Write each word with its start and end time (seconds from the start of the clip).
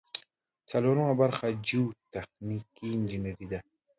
څلورمه 0.69 1.13
برخه 1.21 1.47
جیوتخنیک 1.67 2.67
انجنیری 2.87 3.45
ده. 3.51 3.59